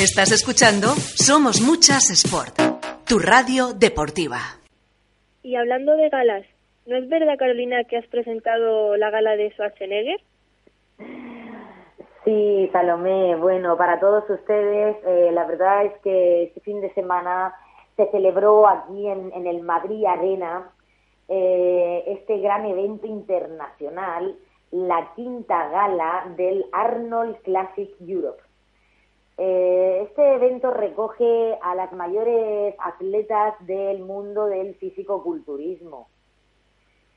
Estás 0.00 0.32
escuchando 0.32 0.88
Somos 0.88 1.60
Muchas 1.60 2.10
Sport, 2.10 2.58
tu 3.06 3.20
radio 3.20 3.72
deportiva. 3.72 4.38
Y 5.44 5.54
hablando 5.54 5.94
de 5.94 6.08
galas, 6.08 6.44
¿no 6.86 6.96
es 6.96 7.08
verdad, 7.08 7.36
Carolina, 7.38 7.84
que 7.84 7.96
has 7.96 8.06
presentado 8.06 8.96
la 8.96 9.10
gala 9.10 9.36
de 9.36 9.50
Schwarzenegger? 9.50 10.20
Sí, 12.24 12.68
Salomé. 12.72 13.36
Bueno, 13.36 13.76
para 13.76 13.98
todos 13.98 14.28
ustedes, 14.30 14.96
eh, 15.04 15.30
la 15.32 15.44
verdad 15.44 15.86
es 15.86 15.98
que 16.02 16.44
este 16.44 16.60
fin 16.60 16.80
de 16.80 16.92
semana 16.94 17.54
se 17.96 18.10
celebró 18.10 18.66
aquí 18.68 19.08
en, 19.08 19.32
en 19.32 19.46
el 19.46 19.62
Madrid 19.62 20.04
Arena 20.06 20.70
eh, 21.28 22.04
este 22.06 22.38
gran 22.38 22.66
evento 22.66 23.06
internacional, 23.06 24.36
la 24.70 25.12
quinta 25.14 25.68
gala 25.68 26.32
del 26.36 26.64
Arnold 26.72 27.36
Classic 27.42 27.90
Europe. 28.00 28.42
Eh, 29.38 30.02
este 30.02 30.34
evento 30.34 30.70
recoge 30.70 31.58
a 31.62 31.74
las 31.74 31.92
mayores 31.92 32.74
atletas 32.78 33.54
del 33.66 34.00
mundo 34.00 34.46
del 34.46 34.74
físico-culturismo. 34.74 36.08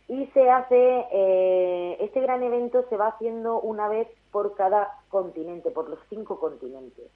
Y 0.07 0.27
se 0.27 0.49
hace, 0.49 1.05
eh, 1.11 1.97
este 1.99 2.21
gran 2.21 2.43
evento 2.43 2.85
se 2.89 2.97
va 2.97 3.07
haciendo 3.07 3.59
una 3.59 3.87
vez 3.87 4.07
por 4.31 4.55
cada 4.55 4.99
continente, 5.09 5.71
por 5.71 5.89
los 5.89 5.99
cinco 6.09 6.39
continentes. 6.39 7.11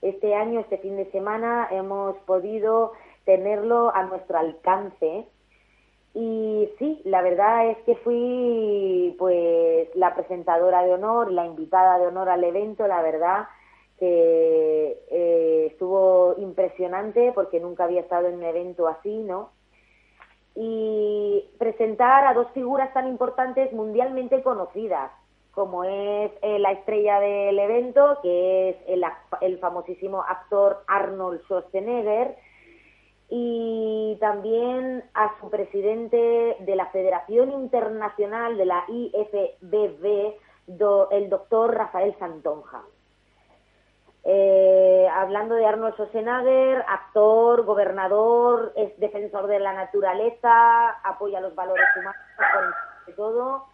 Este 0.00 0.34
año, 0.34 0.60
este 0.60 0.78
fin 0.78 0.96
de 0.96 1.10
semana, 1.12 1.68
hemos 1.70 2.16
podido 2.26 2.92
tenerlo 3.24 3.94
a 3.94 4.02
nuestro 4.02 4.38
alcance 4.38 5.26
y 6.14 6.68
sí, 6.78 7.00
la 7.04 7.22
verdad 7.22 7.68
es 7.70 7.78
que 7.84 7.96
fui 7.96 9.14
pues 9.18 9.88
la 9.94 10.14
presentadora 10.14 10.82
de 10.82 10.92
honor, 10.92 11.32
la 11.32 11.46
invitada 11.46 11.98
de 11.98 12.06
honor 12.06 12.28
al 12.28 12.44
evento, 12.44 12.86
la 12.86 13.00
verdad 13.00 13.46
que 13.98 14.98
eh, 15.10 15.66
estuvo 15.70 16.34
impresionante 16.38 17.32
porque 17.34 17.60
nunca 17.60 17.84
había 17.84 18.00
estado 18.00 18.28
en 18.28 18.34
un 18.34 18.42
evento 18.42 18.88
así, 18.88 19.16
¿no? 19.22 19.50
Y 20.54 21.48
presentar 21.58 22.26
a 22.26 22.34
dos 22.34 22.48
figuras 22.52 22.92
tan 22.92 23.08
importantes 23.08 23.72
mundialmente 23.72 24.42
conocidas, 24.42 25.10
como 25.52 25.84
es 25.84 26.30
eh, 26.42 26.58
la 26.58 26.72
estrella 26.72 27.20
del 27.20 27.58
evento, 27.58 28.18
que 28.22 28.70
es 28.70 28.76
el, 28.86 29.04
el 29.40 29.58
famosísimo 29.58 30.22
actor 30.22 30.82
Arnold 30.86 31.42
Schwarzenegger, 31.42 32.36
y 33.34 34.18
también 34.20 35.04
a 35.14 35.32
su 35.40 35.48
presidente 35.48 36.56
de 36.60 36.76
la 36.76 36.86
Federación 36.86 37.50
Internacional 37.50 38.58
de 38.58 38.66
la 38.66 38.84
IFBB, 38.88 40.34
el 41.10 41.30
doctor 41.30 41.74
Rafael 41.74 42.14
Santonja. 42.18 42.82
Eh, 44.24 45.08
hablando 45.12 45.54
de 45.54 45.66
Arnold 45.66 45.94
Schwarzenegger, 45.94 46.84
actor, 46.88 47.64
gobernador, 47.64 48.72
es 48.76 48.96
defensor 48.98 49.46
de 49.48 49.58
la 49.58 49.72
naturaleza, 49.72 50.90
apoya 51.04 51.40
los 51.40 51.54
valores 51.54 51.86
humanos 51.96 52.22
por 53.06 53.14
todo. 53.14 53.66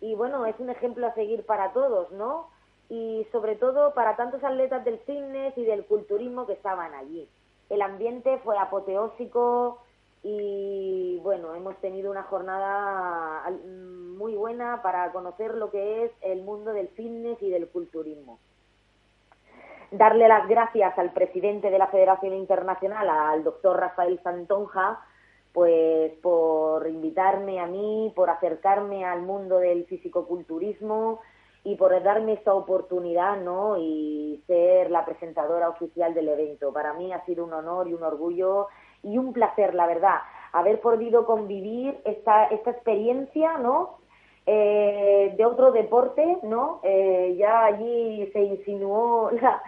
Y 0.00 0.14
bueno, 0.14 0.44
es 0.46 0.58
un 0.58 0.70
ejemplo 0.70 1.06
a 1.06 1.14
seguir 1.14 1.46
para 1.46 1.72
todos, 1.72 2.10
¿no? 2.12 2.50
Y 2.90 3.26
sobre 3.32 3.56
todo 3.56 3.94
para 3.94 4.16
tantos 4.16 4.44
atletas 4.44 4.84
del 4.84 4.98
fitness 5.00 5.56
y 5.56 5.64
del 5.64 5.86
culturismo 5.86 6.46
que 6.46 6.52
estaban 6.52 6.92
allí 6.94 7.28
el 7.70 7.82
ambiente 7.82 8.38
fue 8.38 8.58
apoteósico 8.58 9.80
y 10.22 11.18
bueno, 11.22 11.54
hemos 11.54 11.76
tenido 11.80 12.10
una 12.10 12.22
jornada 12.22 13.50
muy 13.68 14.34
buena 14.34 14.80
para 14.82 15.12
conocer 15.12 15.54
lo 15.54 15.70
que 15.70 16.04
es 16.04 16.12
el 16.22 16.42
mundo 16.42 16.72
del 16.72 16.88
fitness 16.88 17.42
y 17.42 17.50
del 17.50 17.68
culturismo. 17.68 18.38
Darle 19.96 20.26
las 20.26 20.48
gracias 20.48 20.98
al 20.98 21.12
presidente 21.12 21.70
de 21.70 21.78
la 21.78 21.86
Federación 21.86 22.34
Internacional, 22.34 23.08
al 23.08 23.44
doctor 23.44 23.78
Rafael 23.78 24.18
Santonja, 24.24 25.00
pues 25.52 26.10
por 26.20 26.88
invitarme 26.88 27.60
a 27.60 27.66
mí, 27.66 28.12
por 28.16 28.28
acercarme 28.28 29.04
al 29.04 29.22
mundo 29.22 29.60
del 29.60 29.84
fisicoculturismo 29.84 31.20
y 31.62 31.76
por 31.76 32.02
darme 32.02 32.32
esta 32.32 32.54
oportunidad, 32.54 33.36
¿no? 33.36 33.76
Y 33.78 34.42
ser 34.48 34.90
la 34.90 35.04
presentadora 35.04 35.68
oficial 35.68 36.12
del 36.12 36.28
evento. 36.28 36.72
Para 36.72 36.94
mí 36.94 37.12
ha 37.12 37.24
sido 37.24 37.44
un 37.44 37.52
honor 37.52 37.86
y 37.86 37.94
un 37.94 38.02
orgullo 38.02 38.66
y 39.04 39.16
un 39.16 39.32
placer, 39.32 39.76
la 39.76 39.86
verdad, 39.86 40.16
haber 40.50 40.80
podido 40.80 41.24
convivir 41.24 42.00
esta, 42.04 42.46
esta 42.46 42.72
experiencia, 42.72 43.58
¿no? 43.58 43.98
Eh, 44.46 45.34
de 45.36 45.46
otro 45.46 45.72
deporte, 45.72 46.38
¿no? 46.42 46.80
Eh, 46.82 47.34
ya 47.38 47.64
allí 47.64 48.30
se 48.32 48.40
insinuó 48.40 49.30
la, 49.40 49.62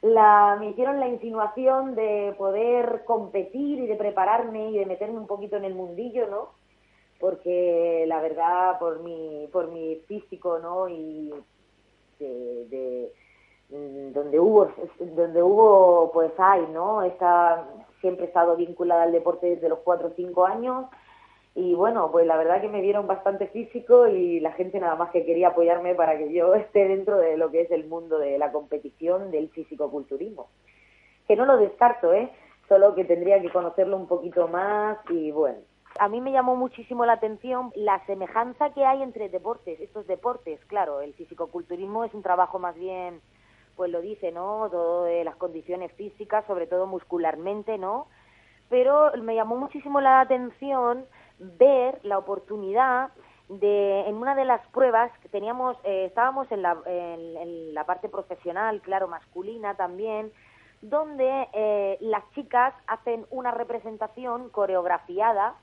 la, 0.00 0.56
me 0.58 0.70
hicieron 0.70 1.00
la 1.00 1.08
insinuación 1.08 1.94
de 1.94 2.34
poder 2.38 3.04
competir 3.04 3.78
y 3.80 3.86
de 3.86 3.96
prepararme 3.96 4.70
y 4.70 4.78
de 4.78 4.86
meterme 4.86 5.18
un 5.18 5.26
poquito 5.26 5.56
en 5.56 5.64
el 5.64 5.74
mundillo, 5.74 6.28
¿no? 6.28 6.62
porque 7.22 8.04
la 8.08 8.20
verdad 8.20 8.80
por 8.80 8.98
mi 8.98 9.48
por 9.52 9.70
mi 9.70 9.94
físico 10.08 10.58
no 10.58 10.88
y 10.88 11.32
de, 12.18 13.12
mm, 13.70 14.12
donde 14.12 14.40
hubo 14.40 14.68
donde 14.98 15.40
hubo 15.40 16.10
pues 16.12 16.32
hay 16.36 16.66
no 16.72 17.00
está 17.02 17.64
siempre 18.00 18.24
he 18.24 18.28
estado 18.28 18.56
vinculada 18.56 19.04
al 19.04 19.12
deporte 19.12 19.46
desde 19.46 19.68
los 19.68 19.78
cuatro 19.84 20.08
o 20.08 20.12
cinco 20.16 20.46
años 20.46 20.86
y 21.54 21.74
bueno 21.74 22.10
pues 22.10 22.26
la 22.26 22.36
verdad 22.36 22.60
que 22.60 22.68
me 22.68 22.82
dieron 22.82 23.06
bastante 23.06 23.46
físico 23.48 24.06
y 24.06 24.40
la 24.40 24.52
gente 24.52 24.80
nada 24.80 24.94
más 24.96 25.10
que 25.10 25.24
quería 25.24 25.48
apoyarme 25.48 25.94
para 25.94 26.16
que 26.16 26.32
yo 26.32 26.54
esté 26.56 26.88
dentro 26.88 27.18
de 27.18 27.36
lo 27.36 27.50
que 27.50 27.62
es 27.62 27.70
el 27.70 27.86
mundo 27.86 28.18
de 28.18 28.38
la 28.38 28.52
competición 28.52 29.30
del 29.30 29.50
físico-culturismo 29.50 30.48
que 31.26 31.36
no 31.36 31.44
lo 31.44 31.56
descarto 31.56 32.12
eh 32.12 32.30
solo 32.68 32.94
que 32.94 33.04
tendría 33.04 33.40
que 33.40 33.50
conocerlo 33.50 33.96
un 33.96 34.06
poquito 34.06 34.48
más 34.48 34.98
y 35.10 35.30
bueno 35.30 35.58
a 35.98 36.08
mí 36.08 36.20
me 36.20 36.32
llamó 36.32 36.56
muchísimo 36.56 37.04
la 37.04 37.14
atención 37.14 37.70
la 37.74 38.04
semejanza 38.06 38.70
que 38.70 38.84
hay 38.84 39.02
entre 39.02 39.28
deportes, 39.28 39.78
estos 39.80 40.06
deportes, 40.06 40.58
claro, 40.66 41.00
el 41.00 41.14
fisicoculturismo 41.14 42.04
es 42.04 42.14
un 42.14 42.22
trabajo 42.22 42.58
más 42.58 42.74
bien, 42.76 43.20
pues 43.76 43.90
lo 43.90 44.00
dice, 44.00 44.32
¿no? 44.32 44.68
Todo 44.70 45.04
de 45.04 45.24
las 45.24 45.36
condiciones 45.36 45.92
físicas, 45.92 46.44
sobre 46.46 46.66
todo 46.66 46.86
muscularmente, 46.86 47.78
¿no? 47.78 48.06
Pero 48.68 49.10
me 49.22 49.34
llamó 49.34 49.56
muchísimo 49.56 50.00
la 50.00 50.20
atención 50.20 51.04
ver 51.58 51.98
la 52.02 52.18
oportunidad 52.18 53.10
de 53.48 54.08
en 54.08 54.16
una 54.16 54.34
de 54.34 54.44
las 54.44 54.66
pruebas 54.68 55.10
que 55.20 55.28
teníamos 55.28 55.76
eh, 55.84 56.06
estábamos 56.06 56.50
en 56.52 56.62
la, 56.62 56.76
en, 56.86 57.74
la 57.74 57.84
parte 57.84 58.08
profesional 58.08 58.80
claro 58.80 59.08
masculina 59.08 59.74
también 59.74 60.32
donde 60.80 61.48
eh, 61.52 61.98
las 62.00 62.22
chicas 62.34 62.74
hacen 62.86 63.26
una 63.30 63.50
representación 63.50 64.48
coreografiada 64.48 65.54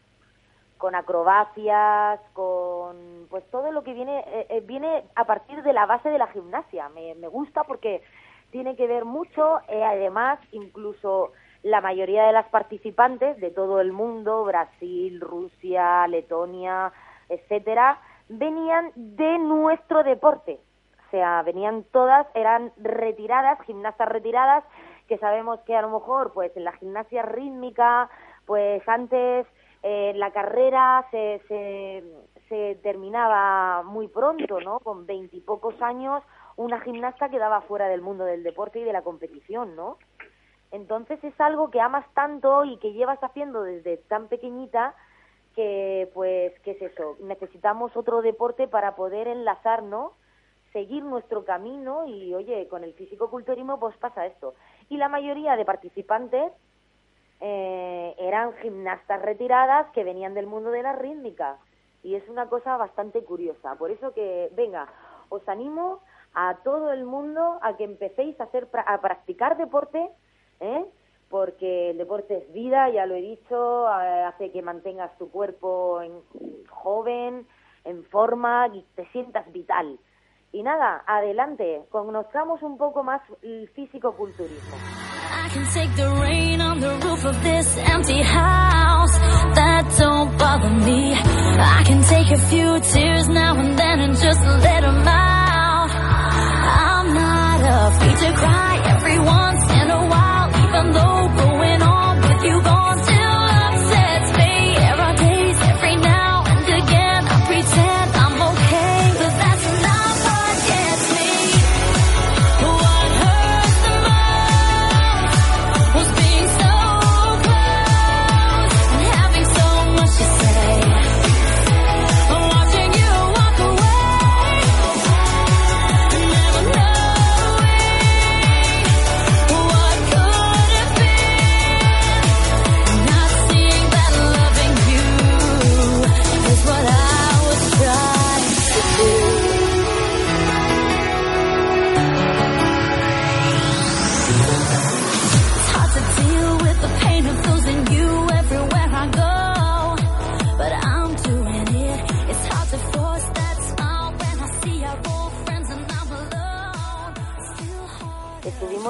con 0.80 0.96
acrobacias, 0.96 2.22
con 2.32 3.28
pues 3.30 3.44
todo 3.52 3.72
lo 3.72 3.84
que 3.84 3.94
viene 3.94 4.20
eh, 4.20 4.48
eh, 4.50 4.62
viene 4.62 5.04
a 5.14 5.26
partir 5.26 5.62
de 5.62 5.74
la 5.74 5.86
base 5.86 6.10
de 6.10 6.18
la 6.18 6.28
gimnasia. 6.28 6.88
Me, 6.90 7.16
me 7.16 7.28
gusta 7.28 7.66
porque 7.66 8.02
tiene 8.50 8.78
que 8.78 8.88
ver 8.88 9.04
mucho, 9.04 9.60
eh, 9.68 9.84
además 9.84 10.40
incluso 10.54 11.34
la 11.64 11.82
mayoría 11.82 12.26
de 12.26 12.34
las 12.34 12.48
participantes 12.48 13.40
de 13.40 13.52
todo 13.52 13.82
el 13.82 13.92
mundo, 13.92 14.44
Brasil, 14.46 15.20
Rusia, 15.20 16.08
Letonia, 16.08 16.92
etcétera, 17.28 18.00
venían 18.30 18.92
de 18.96 19.38
nuestro 19.40 20.04
deporte. 20.04 20.60
O 21.08 21.12
sea, 21.12 21.42
venían 21.42 21.84
todas, 21.92 22.28
eran 22.36 22.72
retiradas, 22.78 23.60
gimnastas 23.66 24.08
retiradas, 24.08 24.64
que 25.08 25.18
sabemos 25.18 25.60
que 25.62 25.76
a 25.76 25.82
lo 25.82 25.90
mejor, 25.90 26.34
pues 26.34 26.56
en 26.56 26.64
la 26.64 26.72
gimnasia 26.74 27.24
rítmica, 27.24 28.10
pues 28.46 28.88
antes 28.88 29.48
eh, 29.82 30.14
la 30.16 30.32
carrera 30.32 31.06
se, 31.10 31.42
se, 31.48 32.04
se 32.48 32.80
terminaba 32.84 33.82
muy 33.84 34.08
pronto, 34.08 34.62
¿no? 34.62 34.80
Con 34.80 35.08
veintipocos 35.08 35.82
años, 35.82 36.22
una 36.58 36.80
gimnasta 36.82 37.30
quedaba 37.30 37.62
fuera 37.62 37.88
del 37.88 38.02
mundo 38.02 38.26
del 38.26 38.44
deporte 38.44 38.80
y 38.80 38.84
de 38.84 38.94
la 38.94 39.02
competición, 39.02 39.76
¿no? 39.76 39.98
Entonces 40.72 41.24
es 41.24 41.40
algo 41.40 41.72
que 41.72 41.82
amas 41.82 42.06
tanto 42.14 42.64
y 42.64 42.78
que 42.78 42.94
llevas 42.94 43.22
haciendo 43.24 43.64
desde 43.64 43.98
tan 43.98 44.28
pequeñita 44.28 44.96
que, 45.56 46.10
pues, 46.14 46.54
¿qué 46.62 46.72
es 46.72 46.82
eso? 46.82 47.18
Necesitamos 47.22 47.96
otro 47.98 48.22
deporte 48.22 48.68
para 48.68 48.96
poder 48.96 49.28
enlazar, 49.28 49.84
¿no? 49.84 50.14
Seguir 50.72 51.04
nuestro 51.04 51.44
camino 51.44 52.06
y, 52.06 52.34
oye, 52.36 52.68
con 52.68 52.84
el 52.84 52.94
físico-culturismo 52.94 53.80
pues 53.80 53.98
pasa 53.98 54.28
esto. 54.28 54.54
Y 54.90 54.98
la 54.98 55.10
mayoría 55.10 55.56
de 55.56 55.66
participantes 55.66 56.54
eh, 57.42 58.16
eran 58.20 58.54
gimnastas 58.62 59.22
retiradas 59.22 59.92
que 59.92 60.04
venían 60.04 60.36
del 60.36 60.46
mundo 60.46 60.70
de 60.70 60.84
la 60.84 60.94
rítmica. 60.94 61.58
Y 62.04 62.16
es 62.16 62.30
una 62.30 62.48
cosa 62.48 62.78
bastante 62.78 63.24
curiosa. 63.24 63.76
Por 63.76 63.90
eso 63.90 64.14
que, 64.14 64.50
venga, 64.54 64.88
os 65.30 65.48
animo 65.50 66.02
a 66.36 66.58
todo 66.64 66.94
el 66.94 67.06
mundo 67.06 67.60
a 67.64 67.76
que 67.76 67.84
empecéis 67.84 68.40
a, 68.40 68.44
hacer, 68.44 68.68
a 68.86 69.02
practicar 69.02 69.58
deporte 69.58 70.10
¿eh? 70.60 70.86
porque 71.30 71.92
el 71.92 71.98
deporte 71.98 72.38
es 72.38 72.54
vida, 72.54 72.90
ya 72.90 73.06
lo 73.06 73.16
he 73.16 73.22
dicho, 73.22 73.88
hace 73.88 74.52
que 74.52 74.62
mantengas 74.62 75.16
tu 75.18 75.30
cuerpo 75.30 76.02
en, 76.02 76.12
joven, 76.68 77.48
en 77.86 78.04
forma 78.06 78.68
y 78.74 78.84
te 78.96 79.06
sientas 79.12 79.52
vital. 79.52 80.00
Y 80.52 80.64
nada, 80.64 81.04
adelante, 81.06 81.84
conozcamos 81.92 82.64
un 82.64 82.78
poco 82.78 83.04
más 83.04 83.22
el 83.44 83.70
físico-culturismo. 83.70 84.76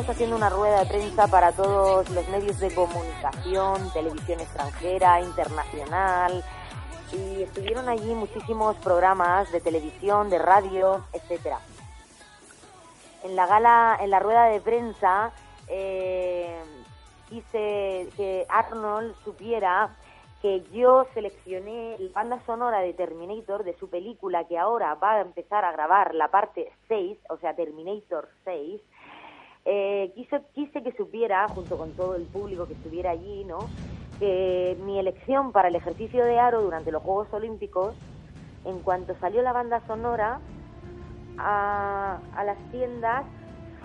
Haciendo 0.08 0.36
una 0.36 0.50
rueda 0.50 0.80
de 0.80 0.86
prensa 0.86 1.28
para 1.28 1.52
todos 1.52 2.10
los 2.12 2.28
medios 2.30 2.60
de 2.60 2.74
comunicación, 2.74 3.92
televisión 3.92 4.40
extranjera, 4.40 5.20
internacional, 5.20 6.44
y 7.12 7.42
estuvieron 7.44 7.90
allí 7.90 8.14
muchísimos 8.14 8.78
programas 8.78 9.52
de 9.52 9.60
televisión, 9.60 10.30
de 10.30 10.38
radio, 10.38 11.04
etcétera. 11.12 11.60
En 13.24 13.36
la 13.36 13.48
gala, 13.48 13.98
en 14.00 14.12
la 14.12 14.20
rueda 14.20 14.46
de 14.46 14.62
prensa, 14.62 15.32
eh, 15.68 16.64
quise 17.28 18.10
que 18.16 18.46
Arnold 18.48 19.16
supiera 19.24 19.96
que 20.42 20.64
yo 20.72 21.06
seleccioné 21.14 21.98
la 22.00 22.12
banda 22.14 22.40
sonora 22.46 22.80
de 22.80 22.94
Terminator 22.94 23.64
de 23.64 23.78
su 23.78 23.90
película 23.90 24.48
que 24.48 24.58
ahora 24.58 24.96
va 24.96 25.16
a 25.16 25.22
empezar 25.22 25.66
a 25.66 25.72
grabar 25.74 26.16
la 26.16 26.30
parte 26.30 26.72
6, 26.88 27.18
o 27.30 27.38
sea, 27.38 27.56
Terminator 27.56 28.30
6, 28.46 28.82
eh, 29.66 30.12
quise, 30.16 30.42
quise 30.54 30.84
que 30.84 30.92
supiera, 30.94 31.48
junto 31.50 31.78
con 31.78 31.92
todo 31.92 32.16
el 32.16 32.24
público 32.24 32.66
que 32.68 32.74
estuviera 32.74 33.12
allí, 33.12 33.44
¿no? 33.44 33.60
que 34.20 34.78
mi 34.84 35.00
elección 35.00 35.52
para 35.52 35.70
el 35.70 35.76
ejercicio 35.76 36.26
de 36.26 36.38
aro 36.38 36.62
durante 36.62 36.92
los 36.92 37.02
Juegos 37.02 37.28
Olímpicos, 37.32 37.96
en 38.66 38.80
cuanto 38.80 39.16
salió 39.20 39.42
la 39.42 39.54
banda 39.54 39.82
sonora 39.88 40.40
a, 41.38 42.20
las 42.46 42.58
tiendas, 42.72 43.24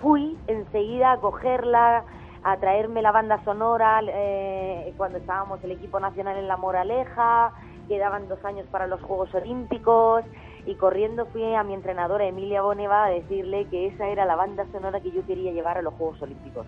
fui 0.01 0.37
enseguida 0.47 1.13
a 1.13 1.17
cogerla, 1.19 2.03
a 2.43 2.57
traerme 2.57 3.01
la 3.01 3.13
banda 3.13 3.41
sonora 3.45 4.01
eh, 4.03 4.93
cuando 4.97 5.17
estábamos 5.17 5.63
el 5.63 5.71
equipo 5.71 5.99
nacional 6.01 6.37
en 6.37 6.49
La 6.49 6.57
Moraleja, 6.57 7.53
quedaban 7.87 8.27
dos 8.27 8.43
años 8.43 8.67
para 8.69 8.87
los 8.87 9.01
Juegos 9.01 9.33
Olímpicos, 9.33 10.25
y 10.65 10.75
corriendo 10.75 11.25
fui 11.27 11.53
a 11.53 11.63
mi 11.63 11.73
entrenadora 11.73 12.25
Emilia 12.25 12.61
Boneva 12.61 13.05
a 13.05 13.09
decirle 13.09 13.65
que 13.69 13.87
esa 13.87 14.07
era 14.07 14.25
la 14.25 14.35
banda 14.35 14.65
sonora 14.71 14.99
que 14.99 15.11
yo 15.11 15.25
quería 15.25 15.51
llevar 15.51 15.77
a 15.77 15.81
los 15.81 15.93
Juegos 15.93 16.21
Olímpicos. 16.21 16.65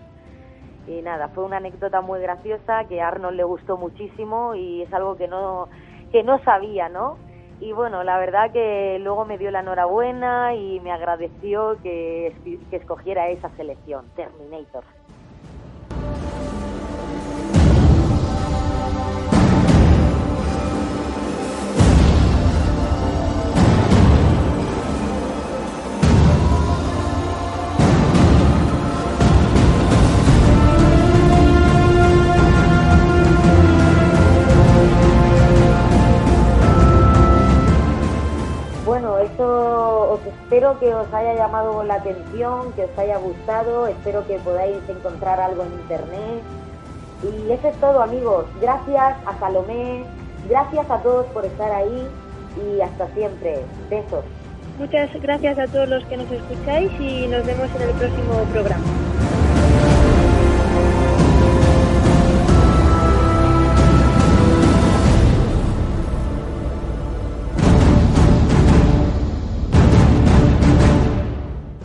Y 0.86 1.02
nada, 1.02 1.28
fue 1.28 1.44
una 1.44 1.58
anécdota 1.58 2.00
muy 2.00 2.20
graciosa 2.20 2.84
que 2.84 3.00
a 3.00 3.08
Arnold 3.08 3.36
le 3.36 3.44
gustó 3.44 3.76
muchísimo 3.76 4.54
y 4.54 4.82
es 4.82 4.92
algo 4.92 5.16
que 5.16 5.28
no, 5.28 5.68
que 6.12 6.22
no 6.22 6.42
sabía, 6.44 6.88
¿no? 6.88 7.18
Y 7.60 7.72
bueno, 7.72 8.04
la 8.04 8.18
verdad 8.18 8.52
que 8.52 8.98
luego 9.00 9.24
me 9.24 9.36
dio 9.36 9.50
la 9.50 9.60
enhorabuena 9.60 10.54
y 10.54 10.80
me 10.80 10.92
agradeció 10.92 11.76
que, 11.82 12.32
que 12.70 12.76
escogiera 12.76 13.28
esa 13.28 13.50
selección, 13.56 14.06
Terminator. 14.14 14.84
Espero 40.58 40.80
que 40.80 40.92
os 40.92 41.14
haya 41.14 41.34
llamado 41.34 41.84
la 41.84 41.94
atención, 41.94 42.72
que 42.72 42.86
os 42.86 42.98
haya 42.98 43.16
gustado, 43.18 43.86
espero 43.86 44.26
que 44.26 44.40
podáis 44.40 44.76
encontrar 44.88 45.38
algo 45.40 45.62
en 45.62 45.72
internet. 45.72 46.42
Y 47.22 47.52
eso 47.52 47.68
es 47.68 47.76
todo 47.76 48.02
amigos. 48.02 48.44
Gracias 48.60 49.16
a 49.24 49.38
Salomé, 49.38 50.02
gracias 50.48 50.90
a 50.90 50.98
todos 50.98 51.26
por 51.26 51.44
estar 51.44 51.70
ahí 51.70 52.08
y 52.56 52.80
hasta 52.80 53.06
siempre. 53.14 53.60
Besos. 53.88 54.24
Muchas 54.80 55.10
gracias 55.22 55.60
a 55.60 55.68
todos 55.68 55.88
los 55.88 56.04
que 56.06 56.16
nos 56.16 56.28
escucháis 56.28 56.90
y 56.98 57.28
nos 57.28 57.46
vemos 57.46 57.68
en 57.76 57.82
el 57.82 57.90
próximo 57.90 58.34
programa. 58.52 59.27